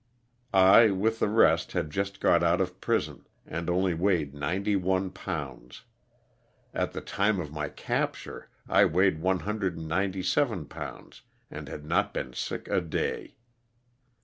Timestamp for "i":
0.51-0.89, 8.67-8.83